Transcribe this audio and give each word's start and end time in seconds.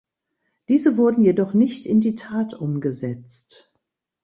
Diese 0.67 0.97
wurden 0.97 1.23
jedoch 1.23 1.53
nicht 1.53 1.85
in 1.85 2.01
die 2.01 2.15
Tat 2.15 2.55
umgesetzt. 2.55 3.71